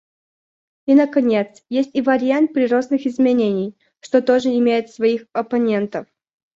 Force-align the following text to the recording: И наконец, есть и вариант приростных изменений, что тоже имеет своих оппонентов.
И 0.87 0.95
наконец, 0.95 1.61
есть 1.69 1.91
и 1.93 2.01
вариант 2.01 2.53
приростных 2.53 3.05
изменений, 3.05 3.77
что 3.99 4.23
тоже 4.23 4.49
имеет 4.55 4.89
своих 4.89 5.27
оппонентов. 5.31 6.07